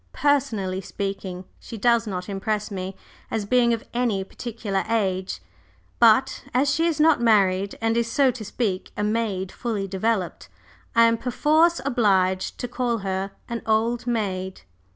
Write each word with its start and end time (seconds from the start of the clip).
Personally 0.13 0.81
speaking, 0.81 1.45
she 1.59 1.77
does 1.77 2.07
not 2.07 2.27
impress 2.27 2.71
me 2.71 2.95
as 3.29 3.45
being 3.45 3.71
of 3.71 3.83
any 3.93 4.23
particular 4.23 4.83
age, 4.89 5.43
but 5.99 6.43
as 6.55 6.73
she 6.73 6.87
is 6.87 6.99
not 6.99 7.21
married, 7.21 7.77
and 7.81 7.95
is, 7.95 8.11
so 8.11 8.31
to 8.31 8.43
speak, 8.43 8.91
a 8.97 9.03
maid 9.03 9.51
fully 9.51 9.87
developed, 9.87 10.49
I 10.95 11.03
am 11.03 11.19
perforce 11.19 11.79
obliged 11.85 12.57
to 12.57 12.67
call 12.67 12.97
her 13.05 13.29
an 13.47 13.61
old 13.67 14.07
maid." 14.07 14.61